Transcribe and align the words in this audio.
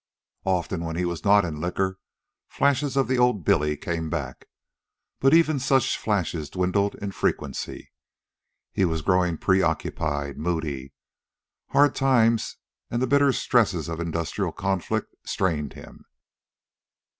Often, 0.47 0.83
when 0.83 0.95
he 0.95 1.05
was 1.05 1.23
not 1.23 1.45
in 1.45 1.61
liquor, 1.61 1.99
flashes 2.47 2.97
of 2.97 3.07
the 3.07 3.19
old 3.19 3.45
Billy 3.45 3.77
came 3.77 4.09
back, 4.09 4.47
but 5.19 5.31
even 5.31 5.59
such 5.59 5.95
flashes 5.95 6.49
dwindled 6.49 6.95
in 6.95 7.11
frequency. 7.11 7.91
He 8.71 8.83
was 8.83 9.03
growing 9.03 9.37
preoccupied, 9.37 10.39
moody. 10.39 10.93
Hard 11.69 11.93
times 11.93 12.57
and 12.89 12.99
the 12.99 13.05
bitter 13.05 13.31
stresses 13.31 13.87
of 13.87 13.99
industrial 13.99 14.51
conflict 14.53 15.13
strained 15.27 15.73
him. 15.73 16.05